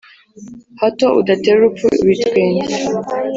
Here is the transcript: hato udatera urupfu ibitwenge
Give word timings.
hato 0.81 1.07
udatera 1.19 1.57
urupfu 1.59 1.87
ibitwenge 2.03 2.65